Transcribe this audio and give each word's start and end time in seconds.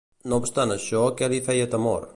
No 0.31 0.39
obstant 0.43 0.75
això, 0.77 1.03
què 1.21 1.31
li 1.35 1.43
feia 1.51 1.71
temor? 1.77 2.09